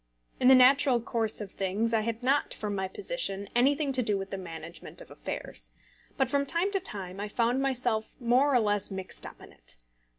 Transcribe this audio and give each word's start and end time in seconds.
In 0.39 0.47
the 0.47 0.55
natural 0.55 0.99
course 0.99 1.41
of 1.41 1.51
things, 1.51 1.93
I 1.93 2.01
had 2.01 2.23
not, 2.23 2.55
from 2.55 2.73
my 2.73 2.87
position, 2.87 3.47
anything 3.53 3.91
to 3.91 4.01
do 4.01 4.17
with 4.17 4.31
the 4.31 4.37
management 4.39 4.99
of 4.99 5.11
affairs; 5.11 5.69
but 6.17 6.27
from 6.27 6.43
time 6.47 6.71
to 6.71 6.79
time 6.79 7.19
I 7.19 7.27
found 7.27 7.61
myself 7.61 8.15
more 8.19 8.51
or 8.51 8.59
less 8.59 8.89
mixed 8.89 9.27
up 9.27 9.39
in 9.43 9.51
it. 9.51 9.77